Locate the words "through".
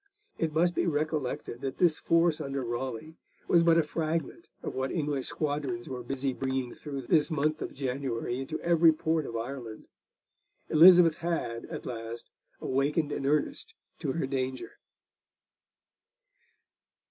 6.73-7.01